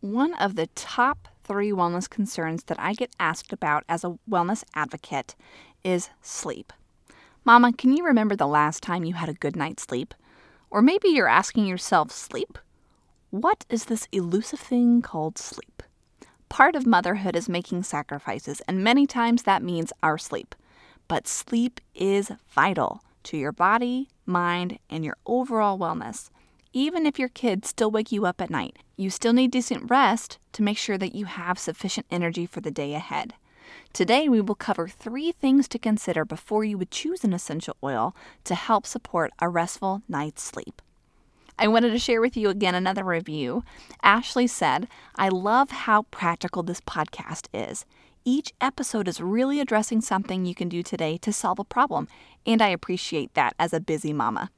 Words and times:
One 0.00 0.34
of 0.34 0.54
the 0.54 0.68
top 0.76 1.26
three 1.42 1.72
wellness 1.72 2.08
concerns 2.08 2.62
that 2.64 2.78
I 2.78 2.92
get 2.92 3.10
asked 3.18 3.52
about 3.52 3.82
as 3.88 4.04
a 4.04 4.16
wellness 4.30 4.62
advocate 4.72 5.34
is 5.82 6.10
sleep. 6.22 6.72
Mama, 7.44 7.72
can 7.72 7.96
you 7.96 8.04
remember 8.04 8.36
the 8.36 8.46
last 8.46 8.80
time 8.80 9.02
you 9.02 9.14
had 9.14 9.28
a 9.28 9.34
good 9.34 9.56
night's 9.56 9.82
sleep? 9.82 10.14
Or 10.70 10.82
maybe 10.82 11.08
you're 11.08 11.26
asking 11.28 11.66
yourself, 11.66 12.12
sleep? 12.12 12.58
What 13.30 13.64
is 13.68 13.86
this 13.86 14.06
elusive 14.12 14.60
thing 14.60 15.02
called 15.02 15.36
sleep? 15.36 15.82
Part 16.48 16.76
of 16.76 16.86
motherhood 16.86 17.34
is 17.34 17.48
making 17.48 17.82
sacrifices, 17.82 18.62
and 18.68 18.84
many 18.84 19.04
times 19.04 19.42
that 19.42 19.64
means 19.64 19.92
our 20.00 20.16
sleep. 20.16 20.54
But 21.08 21.26
sleep 21.26 21.80
is 21.96 22.30
vital 22.48 23.02
to 23.24 23.36
your 23.36 23.52
body, 23.52 24.10
mind, 24.26 24.78
and 24.88 25.04
your 25.04 25.16
overall 25.26 25.76
wellness. 25.76 26.30
Even 26.72 27.04
if 27.04 27.18
your 27.18 27.28
kids 27.30 27.70
still 27.70 27.90
wake 27.90 28.12
you 28.12 28.26
up 28.26 28.40
at 28.40 28.50
night, 28.50 28.78
you 28.98 29.10
still 29.10 29.32
need 29.32 29.52
decent 29.52 29.88
rest 29.88 30.38
to 30.52 30.62
make 30.62 30.76
sure 30.76 30.98
that 30.98 31.14
you 31.14 31.26
have 31.26 31.58
sufficient 31.58 32.06
energy 32.10 32.46
for 32.46 32.60
the 32.60 32.70
day 32.70 32.94
ahead. 32.94 33.34
Today, 33.92 34.28
we 34.28 34.40
will 34.40 34.54
cover 34.54 34.88
three 34.88 35.32
things 35.32 35.68
to 35.68 35.78
consider 35.78 36.24
before 36.24 36.64
you 36.64 36.76
would 36.76 36.90
choose 36.90 37.22
an 37.22 37.32
essential 37.32 37.76
oil 37.82 38.14
to 38.44 38.54
help 38.54 38.86
support 38.86 39.32
a 39.38 39.48
restful 39.48 40.02
night's 40.08 40.42
sleep. 40.42 40.82
I 41.58 41.68
wanted 41.68 41.90
to 41.90 41.98
share 41.98 42.20
with 42.20 42.36
you 42.36 42.48
again 42.50 42.74
another 42.74 43.04
review. 43.04 43.64
Ashley 44.02 44.46
said, 44.46 44.88
I 45.16 45.28
love 45.28 45.70
how 45.70 46.02
practical 46.10 46.62
this 46.62 46.80
podcast 46.80 47.46
is. 47.54 47.84
Each 48.24 48.52
episode 48.60 49.08
is 49.08 49.20
really 49.20 49.60
addressing 49.60 50.00
something 50.00 50.44
you 50.44 50.54
can 50.54 50.68
do 50.68 50.82
today 50.82 51.16
to 51.18 51.32
solve 51.32 51.58
a 51.58 51.64
problem, 51.64 52.08
and 52.44 52.60
I 52.60 52.68
appreciate 52.68 53.34
that 53.34 53.54
as 53.58 53.72
a 53.72 53.80
busy 53.80 54.12
mama. 54.12 54.50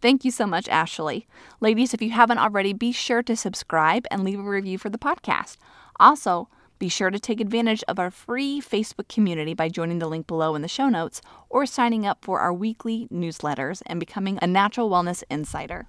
Thank 0.00 0.24
you 0.24 0.30
so 0.30 0.46
much, 0.46 0.66
Ashley. 0.68 1.26
Ladies, 1.60 1.92
if 1.92 2.00
you 2.00 2.10
haven't 2.10 2.38
already, 2.38 2.72
be 2.72 2.90
sure 2.90 3.22
to 3.22 3.36
subscribe 3.36 4.06
and 4.10 4.24
leave 4.24 4.40
a 4.40 4.42
review 4.42 4.78
for 4.78 4.88
the 4.88 4.96
podcast. 4.96 5.58
Also, 5.98 6.48
be 6.78 6.88
sure 6.88 7.10
to 7.10 7.18
take 7.18 7.40
advantage 7.40 7.84
of 7.86 7.98
our 7.98 8.10
free 8.10 8.62
Facebook 8.62 9.08
community 9.08 9.52
by 9.52 9.68
joining 9.68 9.98
the 9.98 10.08
link 10.08 10.26
below 10.26 10.54
in 10.54 10.62
the 10.62 10.68
show 10.68 10.88
notes 10.88 11.20
or 11.50 11.66
signing 11.66 12.06
up 12.06 12.24
for 12.24 12.40
our 12.40 12.54
weekly 12.54 13.08
newsletters 13.12 13.82
and 13.84 14.00
becoming 14.00 14.38
a 14.40 14.46
natural 14.46 14.88
wellness 14.88 15.22
insider. 15.30 15.88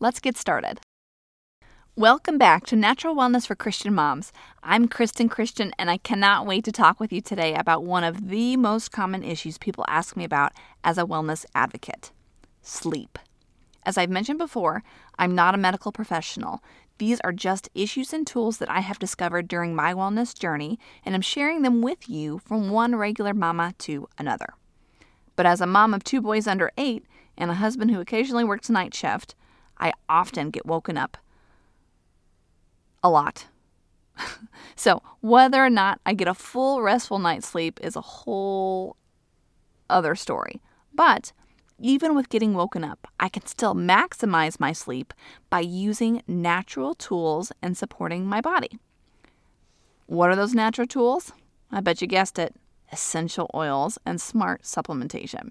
Let's 0.00 0.18
get 0.18 0.36
started. 0.36 0.80
Welcome 1.94 2.38
back 2.38 2.66
to 2.66 2.76
Natural 2.76 3.14
Wellness 3.14 3.46
for 3.46 3.54
Christian 3.54 3.94
Moms. 3.94 4.32
I'm 4.64 4.88
Christen 4.88 5.28
Christian, 5.28 5.72
and 5.78 5.88
I 5.88 5.98
cannot 5.98 6.44
wait 6.44 6.64
to 6.64 6.72
talk 6.72 6.98
with 6.98 7.12
you 7.12 7.20
today 7.20 7.54
about 7.54 7.84
one 7.84 8.02
of 8.02 8.28
the 8.28 8.56
most 8.56 8.90
common 8.90 9.22
issues 9.22 9.56
people 9.56 9.84
ask 9.86 10.16
me 10.16 10.24
about 10.24 10.52
as 10.82 10.98
a 10.98 11.04
wellness 11.04 11.46
advocate 11.54 12.10
sleep. 12.60 13.18
As 13.86 13.96
I've 13.96 14.10
mentioned 14.10 14.38
before, 14.38 14.82
I'm 15.16 15.36
not 15.36 15.54
a 15.54 15.58
medical 15.58 15.92
professional. 15.92 16.62
These 16.98 17.20
are 17.20 17.32
just 17.32 17.70
issues 17.72 18.12
and 18.12 18.26
tools 18.26 18.58
that 18.58 18.68
I 18.68 18.80
have 18.80 18.98
discovered 18.98 19.46
during 19.46 19.76
my 19.76 19.94
wellness 19.94 20.36
journey, 20.36 20.80
and 21.04 21.14
I'm 21.14 21.22
sharing 21.22 21.62
them 21.62 21.82
with 21.82 22.08
you 22.08 22.38
from 22.38 22.70
one 22.70 22.96
regular 22.96 23.32
mama 23.32 23.74
to 23.78 24.08
another. 24.18 24.54
But 25.36 25.46
as 25.46 25.60
a 25.60 25.66
mom 25.66 25.94
of 25.94 26.02
two 26.02 26.20
boys 26.20 26.48
under 26.48 26.72
eight 26.76 27.04
and 27.38 27.48
a 27.48 27.54
husband 27.54 27.92
who 27.92 28.00
occasionally 28.00 28.42
works 28.42 28.68
night 28.68 28.92
shift, 28.92 29.36
I 29.78 29.92
often 30.08 30.50
get 30.50 30.66
woken 30.66 30.98
up 30.98 31.16
a 33.04 33.08
lot. 33.08 33.46
so, 34.74 35.00
whether 35.20 35.64
or 35.64 35.70
not 35.70 36.00
I 36.04 36.12
get 36.14 36.26
a 36.26 36.34
full 36.34 36.82
restful 36.82 37.20
night's 37.20 37.46
sleep 37.46 37.78
is 37.82 37.94
a 37.94 38.00
whole 38.00 38.96
other 39.88 40.16
story. 40.16 40.60
But 40.92 41.32
even 41.78 42.14
with 42.14 42.28
getting 42.28 42.54
woken 42.54 42.84
up, 42.84 43.06
I 43.20 43.28
can 43.28 43.44
still 43.46 43.74
maximize 43.74 44.58
my 44.58 44.72
sleep 44.72 45.12
by 45.50 45.60
using 45.60 46.22
natural 46.26 46.94
tools 46.94 47.52
and 47.60 47.76
supporting 47.76 48.26
my 48.26 48.40
body. 48.40 48.78
What 50.06 50.30
are 50.30 50.36
those 50.36 50.54
natural 50.54 50.86
tools? 50.86 51.32
I 51.70 51.80
bet 51.80 52.00
you 52.00 52.06
guessed 52.06 52.38
it 52.38 52.54
essential 52.92 53.50
oils 53.54 53.98
and 54.06 54.20
smart 54.20 54.62
supplementation. 54.62 55.50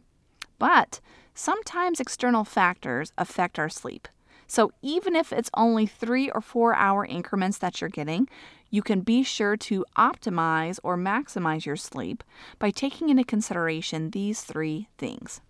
But 0.58 1.02
sometimes 1.34 2.00
external 2.00 2.46
factors 2.46 3.12
affect 3.18 3.60
our 3.60 3.70
sleep. 3.70 4.08
So 4.48 4.72
even 4.82 5.16
if 5.16 5.34
it's 5.34 5.50
only 5.56 5.86
three 5.86 6.30
or 6.30 6.42
four 6.42 6.76
hour 6.76 7.06
increments 7.06 7.58
that 7.58 7.82
you're 7.82 7.90
getting, 7.90 8.30
you 8.70 8.82
can 8.82 9.02
be 9.02 9.24
sure 9.24 9.58
to 9.58 9.86
optimize 9.98 10.80
or 10.84 10.98
maximize 10.98 11.66
your 11.66 11.76
sleep 11.76 12.24
by 12.60 12.72
taking 12.72 13.10
into 13.10 13.24
consideration 13.24 14.12
these 14.12 14.42
three 14.42 14.88
things. 14.98 15.42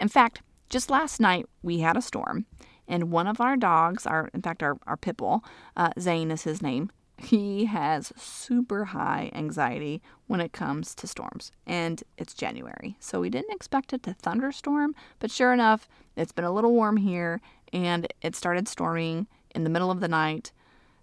In 0.00 0.08
fact, 0.08 0.42
just 0.68 0.90
last 0.90 1.20
night 1.20 1.46
we 1.62 1.80
had 1.80 1.96
a 1.96 2.02
storm, 2.02 2.46
and 2.86 3.10
one 3.10 3.26
of 3.26 3.40
our 3.40 3.56
dogs, 3.56 4.06
our 4.06 4.30
in 4.32 4.42
fact 4.42 4.62
our, 4.62 4.78
our 4.86 4.96
pit 4.96 5.16
bull, 5.16 5.44
uh, 5.76 5.90
Zane 5.98 6.30
is 6.30 6.42
his 6.42 6.62
name, 6.62 6.90
he 7.18 7.64
has 7.64 8.12
super 8.16 8.86
high 8.86 9.30
anxiety 9.34 10.00
when 10.28 10.40
it 10.40 10.52
comes 10.52 10.94
to 10.94 11.06
storms. 11.06 11.50
And 11.66 12.02
it's 12.16 12.32
January, 12.32 12.96
so 13.00 13.20
we 13.20 13.28
didn't 13.28 13.54
expect 13.54 13.92
it 13.92 14.04
to 14.04 14.14
thunderstorm, 14.14 14.94
but 15.18 15.30
sure 15.30 15.52
enough, 15.52 15.88
it's 16.16 16.32
been 16.32 16.44
a 16.44 16.52
little 16.52 16.72
warm 16.72 16.96
here 16.96 17.40
and 17.72 18.06
it 18.22 18.36
started 18.36 18.68
storming 18.68 19.26
in 19.54 19.64
the 19.64 19.70
middle 19.70 19.90
of 19.90 20.00
the 20.00 20.08
night. 20.08 20.52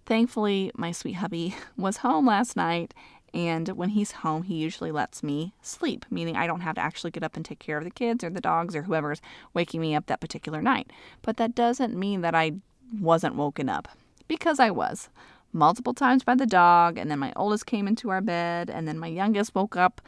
Thankfully, 0.06 0.70
my 0.74 0.92
sweet 0.92 1.14
hubby 1.14 1.54
was 1.76 1.98
home 1.98 2.26
last 2.26 2.56
night 2.56 2.94
and 3.36 3.68
when 3.68 3.90
he's 3.90 4.12
home, 4.12 4.44
he 4.44 4.54
usually 4.54 4.90
lets 4.90 5.22
me 5.22 5.52
sleep, 5.60 6.06
meaning 6.10 6.36
I 6.36 6.46
don't 6.46 6.62
have 6.62 6.76
to 6.76 6.80
actually 6.80 7.10
get 7.10 7.22
up 7.22 7.36
and 7.36 7.44
take 7.44 7.58
care 7.58 7.76
of 7.76 7.84
the 7.84 7.90
kids 7.90 8.24
or 8.24 8.30
the 8.30 8.40
dogs 8.40 8.74
or 8.74 8.84
whoever's 8.84 9.20
waking 9.52 9.82
me 9.82 9.94
up 9.94 10.06
that 10.06 10.22
particular 10.22 10.62
night. 10.62 10.90
But 11.20 11.36
that 11.36 11.54
doesn't 11.54 11.94
mean 11.94 12.22
that 12.22 12.34
I 12.34 12.52
wasn't 12.98 13.34
woken 13.34 13.68
up, 13.68 13.88
because 14.26 14.58
I 14.58 14.70
was 14.70 15.10
multiple 15.52 15.92
times 15.92 16.24
by 16.24 16.34
the 16.34 16.46
dog, 16.46 16.96
and 16.96 17.10
then 17.10 17.18
my 17.18 17.34
oldest 17.36 17.66
came 17.66 17.86
into 17.86 18.08
our 18.08 18.22
bed, 18.22 18.70
and 18.70 18.88
then 18.88 18.98
my 18.98 19.08
youngest 19.08 19.54
woke 19.54 19.76
up 19.76 20.00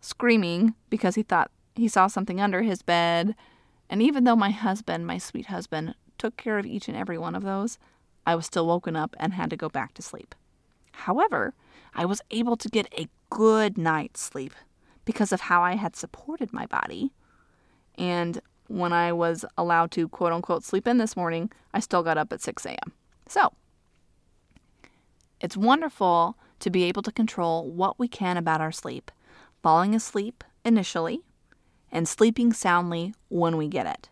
screaming 0.00 0.74
because 0.88 1.14
he 1.14 1.22
thought 1.22 1.50
he 1.74 1.88
saw 1.88 2.06
something 2.06 2.40
under 2.40 2.62
his 2.62 2.80
bed. 2.80 3.34
And 3.90 4.00
even 4.00 4.24
though 4.24 4.36
my 4.36 4.50
husband, 4.50 5.06
my 5.06 5.18
sweet 5.18 5.46
husband, 5.46 5.94
took 6.16 6.38
care 6.38 6.58
of 6.58 6.64
each 6.64 6.88
and 6.88 6.96
every 6.96 7.18
one 7.18 7.34
of 7.34 7.42
those, 7.42 7.78
I 8.26 8.34
was 8.34 8.46
still 8.46 8.66
woken 8.66 8.96
up 8.96 9.14
and 9.20 9.34
had 9.34 9.50
to 9.50 9.58
go 9.58 9.68
back 9.68 9.92
to 9.94 10.02
sleep. 10.02 10.34
However, 10.92 11.52
I 11.94 12.04
was 12.04 12.20
able 12.30 12.56
to 12.56 12.68
get 12.68 12.92
a 12.98 13.08
good 13.30 13.76
night's 13.76 14.20
sleep 14.20 14.54
because 15.04 15.32
of 15.32 15.42
how 15.42 15.62
I 15.62 15.76
had 15.76 15.96
supported 15.96 16.52
my 16.52 16.66
body. 16.66 17.12
And 17.96 18.40
when 18.68 18.92
I 18.92 19.12
was 19.12 19.44
allowed 19.58 19.90
to 19.92 20.08
quote 20.08 20.32
unquote 20.32 20.64
sleep 20.64 20.86
in 20.86 20.98
this 20.98 21.16
morning, 21.16 21.50
I 21.74 21.80
still 21.80 22.02
got 22.02 22.18
up 22.18 22.32
at 22.32 22.40
6 22.40 22.64
a.m. 22.66 22.92
So 23.26 23.52
it's 25.40 25.56
wonderful 25.56 26.38
to 26.60 26.70
be 26.70 26.84
able 26.84 27.02
to 27.02 27.12
control 27.12 27.68
what 27.68 27.98
we 27.98 28.08
can 28.08 28.36
about 28.36 28.60
our 28.60 28.72
sleep, 28.72 29.10
falling 29.62 29.94
asleep 29.94 30.44
initially, 30.64 31.22
and 31.90 32.08
sleeping 32.08 32.52
soundly 32.52 33.14
when 33.28 33.56
we 33.56 33.68
get 33.68 33.86
it. 33.86 34.08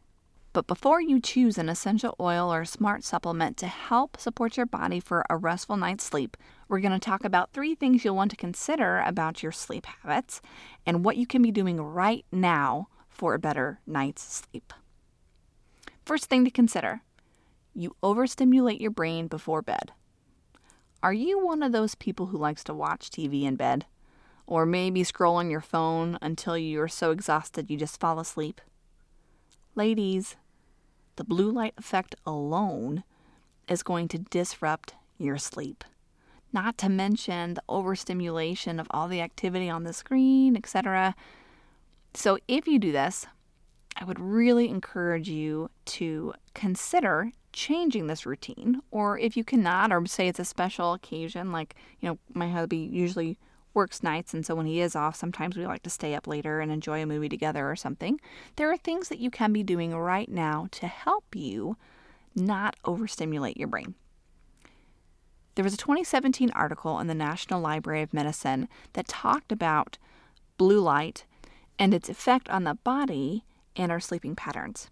But 0.52 0.66
before 0.66 1.00
you 1.00 1.20
choose 1.20 1.58
an 1.58 1.68
essential 1.68 2.16
oil 2.18 2.52
or 2.52 2.64
smart 2.64 3.04
supplement 3.04 3.56
to 3.58 3.68
help 3.68 4.18
support 4.18 4.56
your 4.56 4.66
body 4.66 4.98
for 4.98 5.24
a 5.30 5.36
restful 5.36 5.76
night's 5.76 6.02
sleep, 6.02 6.36
we're 6.68 6.80
going 6.80 6.92
to 6.92 6.98
talk 6.98 7.24
about 7.24 7.52
three 7.52 7.76
things 7.76 8.04
you'll 8.04 8.16
want 8.16 8.32
to 8.32 8.36
consider 8.36 8.98
about 9.06 9.44
your 9.44 9.52
sleep 9.52 9.86
habits 9.86 10.40
and 10.84 11.04
what 11.04 11.16
you 11.16 11.26
can 11.26 11.40
be 11.40 11.52
doing 11.52 11.80
right 11.80 12.24
now 12.32 12.88
for 13.08 13.34
a 13.34 13.38
better 13.38 13.80
night's 13.86 14.22
sleep. 14.22 14.72
First 16.04 16.26
thing 16.26 16.44
to 16.44 16.50
consider 16.50 17.02
you 17.72 17.94
overstimulate 18.02 18.80
your 18.80 18.90
brain 18.90 19.28
before 19.28 19.62
bed. 19.62 19.92
Are 21.04 21.12
you 21.12 21.38
one 21.38 21.62
of 21.62 21.70
those 21.70 21.94
people 21.94 22.26
who 22.26 22.36
likes 22.36 22.64
to 22.64 22.74
watch 22.74 23.10
TV 23.10 23.44
in 23.44 23.54
bed? 23.54 23.86
Or 24.48 24.66
maybe 24.66 25.04
scroll 25.04 25.36
on 25.36 25.48
your 25.48 25.60
phone 25.60 26.18
until 26.20 26.58
you're 26.58 26.88
so 26.88 27.12
exhausted 27.12 27.70
you 27.70 27.76
just 27.76 28.00
fall 28.00 28.18
asleep? 28.18 28.60
Ladies, 29.80 30.36
the 31.16 31.24
blue 31.24 31.50
light 31.50 31.72
effect 31.78 32.14
alone 32.26 33.02
is 33.66 33.82
going 33.82 34.08
to 34.08 34.18
disrupt 34.18 34.92
your 35.16 35.38
sleep. 35.38 35.84
Not 36.52 36.76
to 36.76 36.90
mention 36.90 37.54
the 37.54 37.62
overstimulation 37.66 38.78
of 38.78 38.88
all 38.90 39.08
the 39.08 39.22
activity 39.22 39.70
on 39.70 39.84
the 39.84 39.94
screen, 39.94 40.54
etc. 40.54 41.14
So, 42.12 42.36
if 42.46 42.66
you 42.66 42.78
do 42.78 42.92
this, 42.92 43.24
I 43.96 44.04
would 44.04 44.20
really 44.20 44.68
encourage 44.68 45.30
you 45.30 45.70
to 45.96 46.34
consider 46.52 47.32
changing 47.54 48.06
this 48.06 48.26
routine. 48.26 48.82
Or 48.90 49.18
if 49.18 49.34
you 49.34 49.44
cannot, 49.44 49.92
or 49.92 50.04
say 50.04 50.28
it's 50.28 50.38
a 50.38 50.44
special 50.44 50.92
occasion, 50.92 51.52
like, 51.52 51.74
you 52.00 52.10
know, 52.10 52.18
my 52.34 52.50
hubby 52.50 52.76
usually 52.92 53.38
works 53.74 54.02
nights, 54.02 54.34
and 54.34 54.44
so 54.44 54.54
when 54.54 54.66
he 54.66 54.80
is 54.80 54.96
off, 54.96 55.16
sometimes 55.16 55.56
we 55.56 55.66
like 55.66 55.82
to 55.84 55.90
stay 55.90 56.14
up 56.14 56.26
later 56.26 56.60
and 56.60 56.72
enjoy 56.72 57.02
a 57.02 57.06
movie 57.06 57.28
together 57.28 57.70
or 57.70 57.76
something. 57.76 58.20
There 58.56 58.70
are 58.70 58.76
things 58.76 59.08
that 59.08 59.18
you 59.18 59.30
can 59.30 59.52
be 59.52 59.62
doing 59.62 59.94
right 59.94 60.28
now 60.28 60.68
to 60.72 60.86
help 60.86 61.34
you 61.34 61.76
not 62.34 62.76
overstimulate 62.84 63.56
your 63.56 63.68
brain. 63.68 63.94
There 65.54 65.64
was 65.64 65.74
a 65.74 65.78
2017 65.78 66.50
article 66.52 66.98
in 67.00 67.06
the 67.06 67.14
National 67.14 67.60
Library 67.60 68.02
of 68.02 68.14
Medicine 68.14 68.68
that 68.92 69.08
talked 69.08 69.52
about 69.52 69.98
blue 70.56 70.80
light 70.80 71.24
and 71.78 71.92
its 71.92 72.08
effect 72.08 72.48
on 72.48 72.64
the 72.64 72.74
body 72.74 73.44
and 73.76 73.90
our 73.90 74.00
sleeping 74.00 74.36
patterns. 74.36 74.90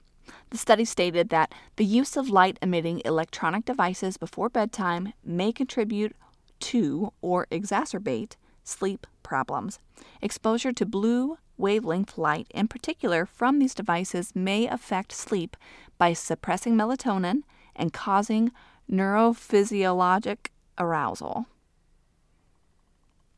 The 0.50 0.58
study 0.58 0.84
stated 0.84 1.30
that 1.30 1.52
the 1.76 1.84
use 1.84 2.16
of 2.16 2.28
light 2.28 2.58
emitting 2.60 3.02
electronic 3.04 3.64
devices 3.64 4.16
before 4.16 4.48
bedtime 4.48 5.12
may 5.24 5.52
contribute 5.52 6.14
to 6.60 7.12
or 7.20 7.46
exacerbate 7.50 8.36
sleep 8.68 9.06
problems. 9.22 9.78
Exposure 10.22 10.72
to 10.72 10.86
blue 10.86 11.38
wavelength 11.56 12.16
light, 12.16 12.46
in 12.50 12.68
particular 12.68 13.26
from 13.26 13.58
these 13.58 13.74
devices, 13.74 14.34
may 14.34 14.66
affect 14.66 15.12
sleep 15.12 15.56
by 15.98 16.12
suppressing 16.12 16.74
melatonin 16.74 17.42
and 17.74 17.92
causing 17.92 18.52
neurophysiologic 18.90 20.48
arousal. 20.78 21.46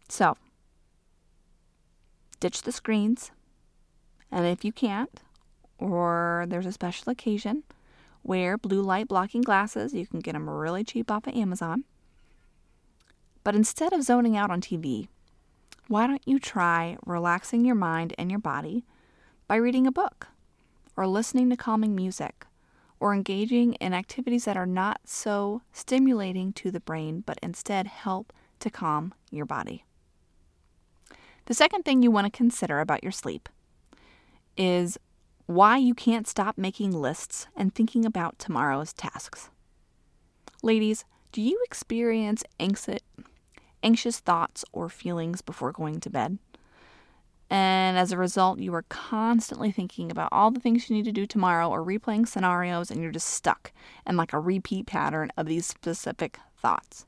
So, 0.09 0.37
ditch 2.41 2.62
the 2.62 2.73
screens, 2.73 3.31
and 4.31 4.47
if 4.47 4.65
you 4.65 4.73
can't, 4.73 5.21
or 5.79 6.44
there's 6.49 6.67
a 6.67 6.73
special 6.73 7.11
occasion, 7.11 7.65
wear 8.23 8.59
blue 8.59 8.83
light 8.83 9.09
blocking 9.09 9.43
glasses. 9.43 9.94
You 9.94 10.06
can 10.06 10.21
get 10.21 10.33
them 10.33 10.49
really 10.49 10.85
cheap 10.85 11.11
off 11.11 11.26
of 11.26 11.35
Amazon. 11.35 11.85
But 13.43 13.55
instead 13.55 13.93
of 13.93 14.03
zoning 14.03 14.37
out 14.37 14.50
on 14.50 14.61
TV, 14.61 15.09
why 15.90 16.06
don't 16.06 16.22
you 16.25 16.38
try 16.38 16.96
relaxing 17.04 17.64
your 17.64 17.75
mind 17.75 18.14
and 18.16 18.31
your 18.31 18.38
body 18.38 18.84
by 19.48 19.56
reading 19.56 19.88
a 19.88 19.92
book, 19.92 20.28
or 20.96 21.04
listening 21.04 21.50
to 21.50 21.56
calming 21.56 21.96
music, 21.96 22.46
or 23.00 23.12
engaging 23.12 23.75
in 23.75 23.92
activities 23.92 24.44
that 24.44 24.56
are 24.56 24.66
not 24.66 25.00
so 25.04 25.62
stimulating 25.72 26.52
to 26.52 26.70
the 26.70 26.78
brain, 26.78 27.25
but 27.26 27.40
instead 27.42 27.88
help 27.88 28.32
to 28.60 28.70
calm 28.70 29.12
your 29.32 29.44
body? 29.44 29.84
The 31.46 31.54
second 31.54 31.84
thing 31.84 32.04
you 32.04 32.12
want 32.12 32.26
to 32.26 32.31
consider 32.31 32.78
about 32.78 33.02
your 33.02 33.10
sleep 33.10 33.48
is 34.56 34.96
why 35.46 35.76
you 35.76 35.92
can't 35.92 36.28
stop 36.28 36.56
making 36.56 36.92
lists 36.92 37.48
and 37.56 37.75
thinking 37.75 38.04
about 38.04 38.38
tomorrow's 38.38 38.92
tasks. 38.92 39.50
Ladies, 40.62 41.04
do 41.32 41.42
you 41.42 41.60
experience 41.64 42.44
anxiety? 42.60 43.02
Anxious 43.82 44.21
thoughts 44.21 44.65
or 44.73 44.88
feelings 44.88 45.43
before 45.43 45.73
going 45.73 46.00
to 46.00 46.11
bed. 46.11 46.38
And 47.50 47.99
as 47.99 48.12
a 48.12 48.17
result, 48.17 48.61
you 48.61 48.73
are 48.75 48.85
constantly 48.88 49.73
thinking 49.73 50.11
about 50.11 50.29
all 50.31 50.53
the 50.53 50.61
things 50.61 50.88
you 50.88 50.97
need 50.97 51.05
to 51.06 51.12
do 51.12 51.27
tomorrow 51.27 51.69
or 51.69 51.85
replaying 51.85 52.29
scenarios, 52.29 52.91
and 52.91 53.03
you're 53.03 53.11
just 53.11 53.29
stuck 53.29 53.73
in 54.06 54.17
like 54.17 54.32
a 54.32 54.38
repeat 54.38 54.87
pattern 54.87 55.32
of 55.37 55.47
these 55.47 55.67
specific 55.67 56.38
thoughts. 56.56 57.06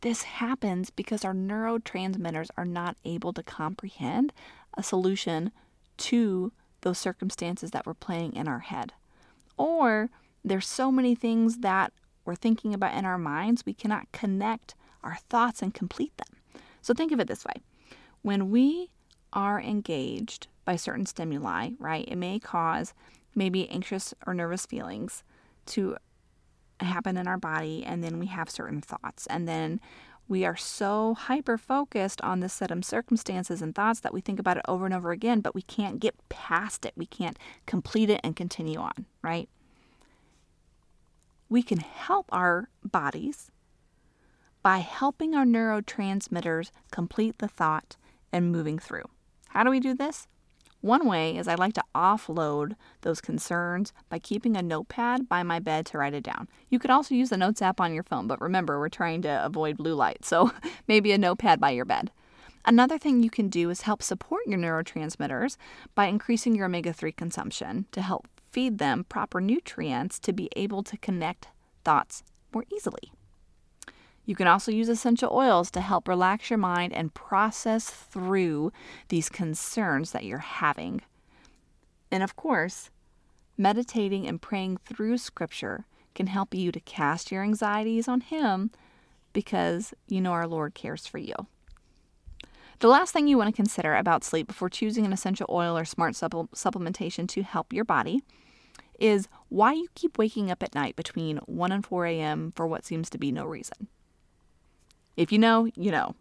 This 0.00 0.22
happens 0.22 0.88
because 0.90 1.24
our 1.24 1.34
neurotransmitters 1.34 2.48
are 2.56 2.64
not 2.64 2.96
able 3.04 3.32
to 3.34 3.42
comprehend 3.42 4.32
a 4.74 4.82
solution 4.82 5.50
to 5.98 6.52
those 6.80 6.98
circumstances 6.98 7.72
that 7.72 7.86
we're 7.86 7.94
playing 7.94 8.34
in 8.34 8.48
our 8.48 8.60
head. 8.60 8.92
Or 9.58 10.08
there's 10.44 10.66
so 10.66 10.90
many 10.92 11.14
things 11.14 11.58
that 11.58 11.92
we're 12.26 12.34
thinking 12.34 12.74
about 12.74 12.94
in 12.94 13.04
our 13.04 13.18
minds, 13.18 13.64
we 13.64 13.74
cannot 13.74 14.10
connect 14.12 14.74
our 15.02 15.18
thoughts 15.28 15.62
and 15.62 15.72
complete 15.72 16.16
them. 16.16 16.62
So 16.82 16.94
think 16.94 17.12
of 17.12 17.20
it 17.20 17.28
this 17.28 17.44
way 17.44 17.62
when 18.22 18.50
we 18.50 18.90
are 19.32 19.60
engaged 19.60 20.48
by 20.64 20.76
certain 20.76 21.06
stimuli, 21.06 21.70
right, 21.78 22.06
it 22.08 22.16
may 22.16 22.38
cause 22.38 22.92
maybe 23.34 23.68
anxious 23.70 24.12
or 24.26 24.34
nervous 24.34 24.66
feelings 24.66 25.22
to 25.66 25.96
happen 26.80 27.16
in 27.16 27.28
our 27.28 27.38
body, 27.38 27.84
and 27.84 28.02
then 28.02 28.18
we 28.18 28.26
have 28.26 28.50
certain 28.50 28.80
thoughts. 28.80 29.26
And 29.28 29.46
then 29.46 29.80
we 30.28 30.44
are 30.44 30.56
so 30.56 31.14
hyper 31.14 31.56
focused 31.56 32.20
on 32.22 32.40
this 32.40 32.52
set 32.52 32.70
of 32.70 32.84
circumstances 32.84 33.62
and 33.62 33.74
thoughts 33.74 34.00
that 34.00 34.12
we 34.12 34.20
think 34.20 34.40
about 34.40 34.56
it 34.56 34.64
over 34.66 34.84
and 34.84 34.94
over 34.94 35.12
again, 35.12 35.40
but 35.40 35.54
we 35.54 35.62
can't 35.62 36.00
get 36.00 36.16
past 36.28 36.84
it. 36.84 36.92
We 36.96 37.06
can't 37.06 37.38
complete 37.66 38.10
it 38.10 38.20
and 38.24 38.34
continue 38.34 38.80
on, 38.80 39.06
right? 39.22 39.48
We 41.48 41.62
can 41.62 41.78
help 41.78 42.26
our 42.32 42.68
bodies 42.84 43.50
by 44.62 44.78
helping 44.78 45.34
our 45.34 45.44
neurotransmitters 45.44 46.70
complete 46.90 47.38
the 47.38 47.48
thought 47.48 47.96
and 48.32 48.50
moving 48.50 48.78
through. 48.78 49.04
How 49.48 49.62
do 49.62 49.70
we 49.70 49.80
do 49.80 49.94
this? 49.94 50.26
One 50.80 51.06
way 51.08 51.36
is 51.36 51.48
I 51.48 51.54
like 51.54 51.74
to 51.74 51.84
offload 51.94 52.74
those 53.00 53.20
concerns 53.20 53.92
by 54.08 54.18
keeping 54.18 54.56
a 54.56 54.62
notepad 54.62 55.28
by 55.28 55.42
my 55.42 55.58
bed 55.58 55.86
to 55.86 55.98
write 55.98 56.14
it 56.14 56.22
down. 56.22 56.48
You 56.68 56.78
could 56.78 56.90
also 56.90 57.14
use 57.14 57.30
the 57.30 57.36
Notes 57.36 57.62
app 57.62 57.80
on 57.80 57.94
your 57.94 58.02
phone, 58.02 58.26
but 58.26 58.40
remember, 58.40 58.78
we're 58.78 58.88
trying 58.88 59.22
to 59.22 59.44
avoid 59.44 59.78
blue 59.78 59.94
light, 59.94 60.24
so 60.24 60.52
maybe 60.88 61.12
a 61.12 61.18
notepad 61.18 61.60
by 61.60 61.70
your 61.70 61.84
bed. 61.84 62.10
Another 62.64 62.98
thing 62.98 63.22
you 63.22 63.30
can 63.30 63.48
do 63.48 63.70
is 63.70 63.82
help 63.82 64.02
support 64.02 64.42
your 64.46 64.58
neurotransmitters 64.58 65.56
by 65.94 66.06
increasing 66.06 66.54
your 66.54 66.66
omega 66.66 66.92
3 66.92 67.12
consumption 67.12 67.86
to 67.92 68.02
help 68.02 68.28
feed 68.56 68.78
them 68.78 69.04
proper 69.04 69.38
nutrients 69.38 70.18
to 70.18 70.32
be 70.32 70.48
able 70.56 70.82
to 70.82 70.96
connect 70.96 71.48
thoughts 71.84 72.22
more 72.54 72.64
easily. 72.74 73.12
You 74.24 74.34
can 74.34 74.46
also 74.46 74.72
use 74.72 74.88
essential 74.88 75.30
oils 75.30 75.70
to 75.72 75.82
help 75.82 76.08
relax 76.08 76.48
your 76.48 76.56
mind 76.56 76.94
and 76.94 77.12
process 77.12 77.90
through 77.90 78.72
these 79.08 79.28
concerns 79.28 80.12
that 80.12 80.24
you're 80.24 80.38
having. 80.38 81.02
And 82.10 82.22
of 82.22 82.34
course, 82.34 82.88
meditating 83.58 84.26
and 84.26 84.40
praying 84.40 84.78
through 84.78 85.18
scripture 85.18 85.84
can 86.14 86.28
help 86.28 86.54
you 86.54 86.72
to 86.72 86.80
cast 86.80 87.30
your 87.30 87.42
anxieties 87.42 88.08
on 88.08 88.22
Him 88.22 88.70
because 89.34 89.92
you 90.08 90.22
know 90.22 90.32
our 90.32 90.48
Lord 90.48 90.72
cares 90.72 91.06
for 91.06 91.18
you. 91.18 91.34
The 92.78 92.88
last 92.88 93.12
thing 93.12 93.28
you 93.28 93.36
want 93.36 93.54
to 93.54 93.62
consider 93.62 93.94
about 93.94 94.24
sleep 94.24 94.46
before 94.46 94.70
choosing 94.70 95.04
an 95.04 95.12
essential 95.12 95.46
oil 95.50 95.76
or 95.76 95.84
smart 95.84 96.14
supplementation 96.14 97.28
to 97.28 97.42
help 97.42 97.74
your 97.74 97.84
body 97.84 98.22
is 98.98 99.28
why 99.48 99.72
you 99.72 99.88
keep 99.94 100.18
waking 100.18 100.50
up 100.50 100.62
at 100.62 100.74
night 100.74 100.96
between 100.96 101.38
1 101.46 101.72
and 101.72 101.84
4 101.84 102.06
a.m. 102.06 102.52
for 102.54 102.66
what 102.66 102.84
seems 102.84 103.10
to 103.10 103.18
be 103.18 103.32
no 103.32 103.44
reason. 103.44 103.88
If 105.16 105.32
you 105.32 105.38
know, 105.38 105.68
you 105.76 105.90
know. 105.90 106.14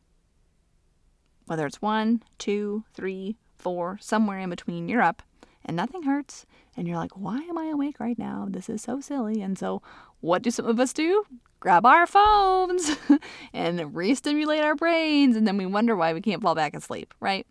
Whether 1.45 1.67
it's 1.67 1.81
1, 1.81 2.23
2, 2.39 2.83
3, 2.93 3.37
4, 3.57 3.97
somewhere 4.01 4.39
in 4.39 4.49
between, 4.49 4.89
you're 4.89 5.01
up 5.01 5.21
and 5.63 5.75
nothing 5.75 6.03
hurts. 6.03 6.45
And 6.77 6.87
you're 6.87 6.97
like, 6.97 7.15
why 7.15 7.37
am 7.37 7.57
I 7.57 7.65
awake 7.67 7.99
right 7.99 8.17
now? 8.17 8.47
This 8.49 8.69
is 8.69 8.81
so 8.81 8.99
silly. 8.99 9.41
And 9.41 9.57
so, 9.57 9.81
what 10.21 10.41
do 10.41 10.51
some 10.51 10.65
of 10.65 10.79
us 10.79 10.93
do? 10.93 11.25
Grab 11.59 11.85
our 11.85 12.05
phones 12.05 12.95
and 13.53 13.95
re 13.95 14.13
stimulate 14.13 14.63
our 14.63 14.75
brains. 14.75 15.35
And 15.35 15.47
then 15.47 15.57
we 15.57 15.65
wonder 15.65 15.95
why 15.95 16.13
we 16.13 16.21
can't 16.21 16.41
fall 16.41 16.55
back 16.55 16.75
asleep, 16.75 17.13
right? 17.19 17.47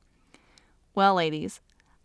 Well, 0.95 1.15
ladies, 1.15 1.61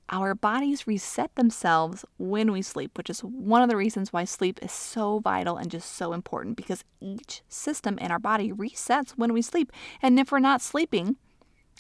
our 0.10 0.34
bodies 0.34 0.88
reset 0.88 1.34
themselves 1.36 2.04
when 2.18 2.52
we 2.52 2.62
sleep, 2.62 2.98
which 2.98 3.10
is 3.10 3.22
one 3.22 3.62
of 3.62 3.70
the 3.70 3.78
reasons 3.78 4.12
why 4.12 4.24
sleep 4.24 4.60
is 4.62 4.72
so 4.72 5.20
vital 5.20 5.58
and 5.58 5.70
just 5.70 5.96
so 5.96 6.14
important 6.14 6.58
because 6.58 6.84
each 7.00 7.42
system 7.48 7.98
in 8.00 8.12
our 8.12 8.20
body 8.20 8.52
resets 8.52 9.12
when 9.12 9.34
we 9.34 9.42
sleep. 9.42 9.72
And 10.02 10.20
if 10.20 10.32
we're 10.32 10.40
not 10.40 10.62
sleeping, 10.62 11.18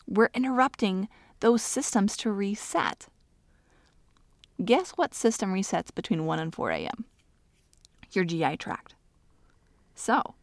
we're 0.07 0.29
interrupting 0.33 1.07
those 1.39 1.61
systems 1.61 2.15
to 2.17 2.31
reset. 2.31 3.07
Guess 4.63 4.91
what 4.91 5.13
system 5.13 5.53
resets 5.53 5.93
between 5.93 6.25
1 6.25 6.39
and 6.39 6.53
4 6.53 6.71
a.m.? 6.71 7.05
Your 8.11 8.25
GI 8.25 8.57
tract. 8.57 8.95
So, 9.95 10.35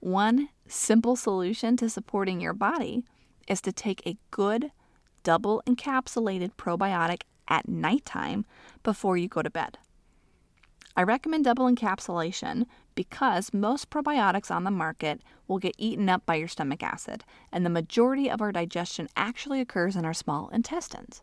one 0.00 0.48
simple 0.66 1.16
solution 1.16 1.76
to 1.78 1.88
supporting 1.88 2.40
your 2.40 2.52
body 2.52 3.04
is 3.48 3.60
to 3.62 3.72
take 3.72 4.06
a 4.06 4.16
good 4.30 4.70
double 5.22 5.62
encapsulated 5.66 6.52
probiotic 6.56 7.22
at 7.48 7.68
nighttime 7.68 8.44
before 8.82 9.16
you 9.16 9.28
go 9.28 9.42
to 9.42 9.50
bed. 9.50 9.78
I 10.96 11.02
recommend 11.02 11.44
double 11.44 11.70
encapsulation 11.70 12.66
because 12.94 13.54
most 13.54 13.90
probiotics 13.90 14.50
on 14.50 14.64
the 14.64 14.70
market 14.70 15.22
will 15.46 15.58
get 15.58 15.74
eaten 15.78 16.08
up 16.08 16.26
by 16.26 16.34
your 16.34 16.48
stomach 16.48 16.82
acid, 16.82 17.24
and 17.52 17.64
the 17.64 17.70
majority 17.70 18.30
of 18.30 18.40
our 18.40 18.52
digestion 18.52 19.08
actually 19.16 19.60
occurs 19.60 19.96
in 19.96 20.04
our 20.04 20.14
small 20.14 20.48
intestines. 20.48 21.22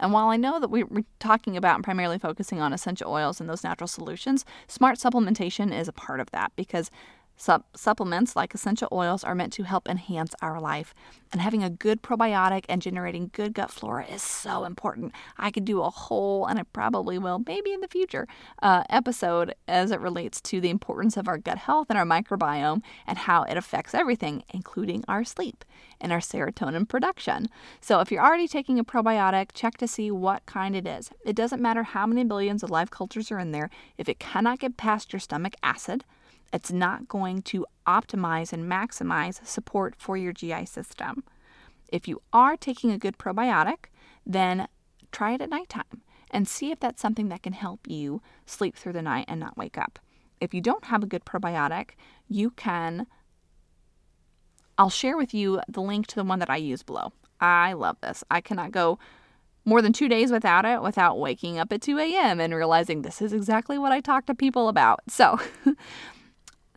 And 0.00 0.12
while 0.12 0.28
I 0.28 0.36
know 0.36 0.60
that 0.60 0.70
we're 0.70 0.86
talking 1.18 1.56
about 1.56 1.74
and 1.74 1.84
primarily 1.84 2.18
focusing 2.18 2.60
on 2.60 2.72
essential 2.72 3.10
oils 3.10 3.40
and 3.40 3.50
those 3.50 3.64
natural 3.64 3.88
solutions, 3.88 4.44
smart 4.68 4.98
supplementation 4.98 5.76
is 5.76 5.88
a 5.88 5.92
part 5.92 6.20
of 6.20 6.30
that 6.30 6.52
because 6.54 6.90
Sup- 7.38 7.76
supplements 7.76 8.34
like 8.34 8.52
essential 8.52 8.88
oils 8.90 9.22
are 9.22 9.34
meant 9.34 9.52
to 9.54 9.62
help 9.62 9.88
enhance 9.88 10.34
our 10.42 10.60
life. 10.60 10.92
And 11.32 11.40
having 11.40 11.62
a 11.62 11.70
good 11.70 12.02
probiotic 12.02 12.64
and 12.68 12.82
generating 12.82 13.30
good 13.32 13.54
gut 13.54 13.70
flora 13.70 14.04
is 14.06 14.22
so 14.22 14.64
important. 14.64 15.12
I 15.38 15.50
could 15.50 15.64
do 15.64 15.80
a 15.82 15.90
whole, 15.90 16.46
and 16.46 16.58
I 16.58 16.64
probably 16.64 17.16
will, 17.16 17.42
maybe 17.46 17.72
in 17.72 17.80
the 17.80 17.88
future, 17.88 18.26
uh, 18.60 18.82
episode 18.90 19.54
as 19.68 19.92
it 19.92 20.00
relates 20.00 20.40
to 20.42 20.60
the 20.60 20.70
importance 20.70 21.16
of 21.16 21.28
our 21.28 21.38
gut 21.38 21.58
health 21.58 21.86
and 21.90 21.98
our 21.98 22.04
microbiome 22.04 22.82
and 23.06 23.18
how 23.18 23.44
it 23.44 23.56
affects 23.56 23.94
everything, 23.94 24.42
including 24.52 25.04
our 25.06 25.22
sleep 25.22 25.64
and 26.00 26.12
our 26.12 26.20
serotonin 26.20 26.88
production. 26.88 27.48
So 27.80 28.00
if 28.00 28.10
you're 28.10 28.24
already 28.24 28.48
taking 28.48 28.78
a 28.78 28.84
probiotic, 28.84 29.50
check 29.54 29.76
to 29.78 29.86
see 29.86 30.10
what 30.10 30.44
kind 30.46 30.74
it 30.74 30.86
is. 30.86 31.10
It 31.24 31.36
doesn't 31.36 31.62
matter 31.62 31.84
how 31.84 32.06
many 32.06 32.24
billions 32.24 32.64
of 32.64 32.70
live 32.70 32.90
cultures 32.90 33.30
are 33.30 33.38
in 33.38 33.52
there, 33.52 33.70
if 33.96 34.08
it 34.08 34.18
cannot 34.18 34.58
get 34.58 34.76
past 34.76 35.12
your 35.12 35.20
stomach 35.20 35.54
acid, 35.62 36.04
it's 36.52 36.72
not 36.72 37.08
going 37.08 37.42
to 37.42 37.66
optimize 37.86 38.52
and 38.52 38.70
maximize 38.70 39.44
support 39.46 39.94
for 39.96 40.16
your 40.16 40.32
GI 40.32 40.66
system. 40.66 41.24
If 41.88 42.08
you 42.08 42.22
are 42.32 42.56
taking 42.56 42.90
a 42.90 42.98
good 42.98 43.18
probiotic, 43.18 43.86
then 44.26 44.68
try 45.12 45.32
it 45.32 45.40
at 45.40 45.50
nighttime 45.50 46.02
and 46.30 46.46
see 46.46 46.70
if 46.70 46.80
that's 46.80 47.00
something 47.00 47.28
that 47.28 47.42
can 47.42 47.54
help 47.54 47.86
you 47.86 48.20
sleep 48.46 48.76
through 48.76 48.92
the 48.92 49.02
night 49.02 49.24
and 49.28 49.40
not 49.40 49.56
wake 49.56 49.78
up. 49.78 49.98
If 50.40 50.54
you 50.54 50.60
don't 50.60 50.84
have 50.84 51.02
a 51.02 51.06
good 51.06 51.24
probiotic, 51.24 51.90
you 52.28 52.50
can. 52.50 53.06
I'll 54.76 54.90
share 54.90 55.16
with 55.16 55.34
you 55.34 55.60
the 55.68 55.82
link 55.82 56.06
to 56.08 56.14
the 56.14 56.24
one 56.24 56.38
that 56.38 56.50
I 56.50 56.56
use 56.56 56.82
below. 56.82 57.12
I 57.40 57.72
love 57.72 57.96
this. 58.00 58.22
I 58.30 58.40
cannot 58.40 58.70
go 58.70 58.98
more 59.64 59.82
than 59.82 59.92
two 59.92 60.08
days 60.08 60.32
without 60.32 60.64
it 60.64 60.82
without 60.82 61.18
waking 61.18 61.58
up 61.58 61.72
at 61.72 61.82
2 61.82 61.98
a.m. 61.98 62.40
and 62.40 62.54
realizing 62.54 63.02
this 63.02 63.20
is 63.20 63.32
exactly 63.32 63.76
what 63.78 63.92
I 63.92 64.00
talk 64.00 64.26
to 64.26 64.34
people 64.34 64.68
about. 64.68 65.00
So, 65.08 65.38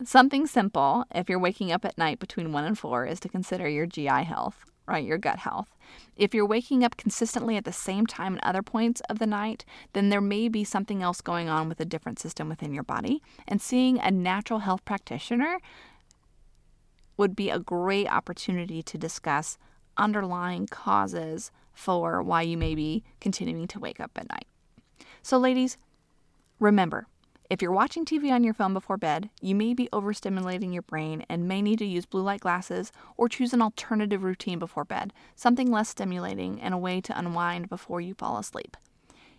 something 0.05 0.47
simple 0.47 1.05
if 1.13 1.29
you're 1.29 1.39
waking 1.39 1.71
up 1.71 1.85
at 1.85 1.97
night 1.97 2.19
between 2.19 2.51
1 2.51 2.65
and 2.65 2.77
4 2.77 3.05
is 3.05 3.19
to 3.21 3.29
consider 3.29 3.67
your 3.67 3.85
GI 3.85 4.23
health, 4.23 4.65
right? 4.87 5.03
Your 5.03 5.17
gut 5.17 5.39
health. 5.39 5.69
If 6.15 6.33
you're 6.33 6.45
waking 6.45 6.83
up 6.83 6.97
consistently 6.97 7.57
at 7.57 7.65
the 7.65 7.71
same 7.71 8.05
time 8.05 8.37
at 8.37 8.43
other 8.43 8.61
points 8.61 9.01
of 9.09 9.19
the 9.19 9.27
night, 9.27 9.65
then 9.93 10.09
there 10.09 10.21
may 10.21 10.47
be 10.47 10.63
something 10.63 11.01
else 11.01 11.21
going 11.21 11.49
on 11.49 11.69
with 11.69 11.79
a 11.79 11.85
different 11.85 12.19
system 12.19 12.49
within 12.49 12.73
your 12.73 12.83
body. 12.83 13.21
And 13.47 13.61
seeing 13.61 13.99
a 13.99 14.11
natural 14.11 14.59
health 14.59 14.85
practitioner 14.85 15.59
would 17.17 17.35
be 17.35 17.49
a 17.49 17.59
great 17.59 18.07
opportunity 18.07 18.81
to 18.83 18.97
discuss 18.97 19.57
underlying 19.97 20.67
causes 20.67 21.51
for 21.73 22.21
why 22.21 22.41
you 22.41 22.57
may 22.57 22.75
be 22.75 23.03
continuing 23.19 23.67
to 23.67 23.79
wake 23.79 23.99
up 23.99 24.11
at 24.15 24.29
night. 24.29 24.45
So, 25.21 25.37
ladies, 25.37 25.77
remember 26.59 27.07
if 27.51 27.61
you're 27.61 27.73
watching 27.73 28.05
TV 28.05 28.31
on 28.31 28.45
your 28.45 28.53
phone 28.53 28.73
before 28.73 28.95
bed, 28.95 29.29
you 29.41 29.53
may 29.53 29.73
be 29.73 29.89
overstimulating 29.91 30.71
your 30.71 30.83
brain 30.83 31.25
and 31.27 31.49
may 31.49 31.61
need 31.61 31.79
to 31.79 31.85
use 31.85 32.05
blue 32.05 32.21
light 32.21 32.39
glasses 32.39 32.93
or 33.17 33.27
choose 33.27 33.51
an 33.51 33.61
alternative 33.61 34.23
routine 34.23 34.57
before 34.57 34.85
bed, 34.85 35.11
something 35.35 35.69
less 35.69 35.89
stimulating 35.89 36.61
and 36.61 36.73
a 36.73 36.77
way 36.77 37.01
to 37.01 37.19
unwind 37.19 37.67
before 37.67 37.99
you 37.99 38.13
fall 38.13 38.37
asleep. 38.37 38.77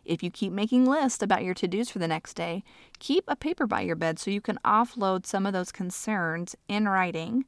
If 0.05 0.23
you 0.23 0.31
keep 0.31 0.53
making 0.53 0.85
lists 0.85 1.23
about 1.23 1.43
your 1.43 1.55
to 1.55 1.67
dos 1.67 1.89
for 1.89 2.01
the 2.01 2.07
next 2.07 2.35
day, 2.35 2.63
keep 2.99 3.25
a 3.29 3.35
paper 3.35 3.67
by 3.67 3.81
your 3.81 3.97
bed 3.97 4.19
so 4.19 4.31
you 4.31 4.43
can 4.43 4.59
offload 4.63 5.25
some 5.25 5.47
of 5.47 5.55
those 5.55 5.73
concerns 5.73 6.55
in 6.69 6.91
writing 6.91 7.47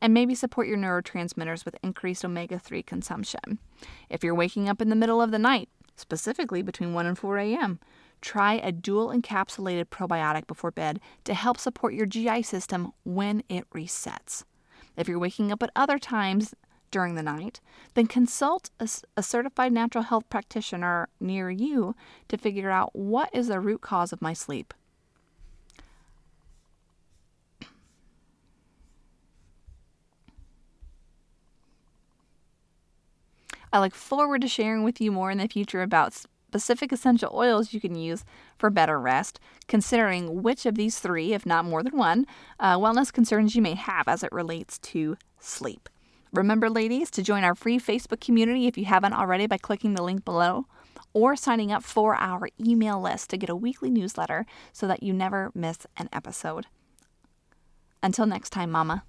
and 0.00 0.14
maybe 0.14 0.36
support 0.36 0.68
your 0.68 0.78
neurotransmitters 0.78 1.64
with 1.64 1.74
increased 1.82 2.24
omega 2.24 2.60
3 2.60 2.80
consumption. 2.84 3.58
If 4.08 4.22
you're 4.22 4.36
waking 4.36 4.68
up 4.68 4.80
in 4.80 4.88
the 4.88 4.94
middle 4.94 5.20
of 5.20 5.32
the 5.32 5.38
night, 5.40 5.68
specifically 5.96 6.62
between 6.62 6.94
1 6.94 7.06
and 7.06 7.18
4 7.18 7.38
a.m., 7.38 7.80
try 8.20 8.54
a 8.54 8.72
dual 8.72 9.08
encapsulated 9.08 9.86
probiotic 9.86 10.46
before 10.46 10.70
bed 10.70 11.00
to 11.24 11.34
help 11.34 11.58
support 11.58 11.94
your 11.94 12.06
GI 12.06 12.42
system 12.42 12.92
when 13.04 13.42
it 13.48 13.68
resets. 13.70 14.44
If 14.96 15.08
you're 15.08 15.18
waking 15.18 15.52
up 15.52 15.62
at 15.62 15.70
other 15.74 15.98
times 15.98 16.54
during 16.90 17.14
the 17.14 17.22
night, 17.22 17.60
then 17.94 18.06
consult 18.06 18.70
a, 18.80 18.88
a, 19.16 19.22
certified 19.22 19.72
natural 19.72 20.04
health 20.04 20.28
practitioner 20.28 21.08
near 21.20 21.50
you 21.50 21.94
to 22.28 22.36
figure 22.36 22.70
out 22.70 22.94
what 22.94 23.30
is 23.32 23.48
the 23.48 23.60
root 23.60 23.80
cause 23.80 24.12
of 24.12 24.20
my 24.20 24.32
sleep. 24.32 24.74
I 33.72 33.78
look 33.78 33.94
forward 33.94 34.40
to 34.40 34.48
sharing 34.48 34.82
with 34.82 35.00
you 35.00 35.12
more 35.12 35.30
in 35.30 35.38
the 35.38 35.46
future 35.46 35.82
about 35.82 36.24
specific 36.50 36.90
essential 36.90 37.30
oils 37.32 37.72
you 37.72 37.80
can 37.80 37.94
use 37.94 38.24
for 38.58 38.70
better 38.70 38.98
rest, 38.98 39.38
considering 39.68 40.42
which 40.42 40.66
of 40.66 40.74
these 40.74 40.98
three, 40.98 41.32
if 41.32 41.46
not 41.46 41.64
more 41.64 41.84
than 41.84 41.96
one, 41.96 42.26
uh, 42.58 42.76
wellness 42.76 43.12
concerns 43.12 43.54
you 43.54 43.62
may 43.62 43.74
have 43.74 44.08
as 44.08 44.24
it 44.24 44.32
relates 44.32 44.76
to 44.80 45.16
sleep. 45.38 45.88
Remember, 46.32 46.68
ladies, 46.68 47.08
to 47.12 47.22
join 47.22 47.44
our 47.44 47.54
free 47.54 47.78
Facebook 47.78 48.20
community 48.20 48.66
if 48.66 48.76
you 48.76 48.84
haven't 48.84 49.12
already 49.12 49.46
by 49.46 49.58
clicking 49.58 49.94
the 49.94 50.02
link 50.02 50.24
below 50.24 50.66
or 51.12 51.36
signing 51.36 51.70
up 51.70 51.84
for 51.84 52.16
our 52.16 52.48
email 52.60 53.00
list 53.00 53.30
to 53.30 53.36
get 53.36 53.48
a 53.48 53.54
weekly 53.54 53.90
newsletter 53.90 54.44
so 54.72 54.88
that 54.88 55.04
you 55.04 55.12
never 55.12 55.52
miss 55.54 55.86
an 55.96 56.08
episode. 56.12 56.66
Until 58.02 58.26
next 58.26 58.50
time, 58.50 58.72
Mama. 58.72 59.04